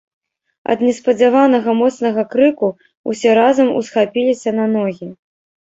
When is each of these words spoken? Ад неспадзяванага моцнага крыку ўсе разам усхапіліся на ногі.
Ад 0.73 0.79
неспадзяванага 0.87 1.75
моцнага 1.83 2.25
крыку 2.33 2.67
ўсе 3.13 3.37
разам 3.43 3.73
усхапіліся 3.79 4.59
на 4.61 4.65
ногі. 4.77 5.07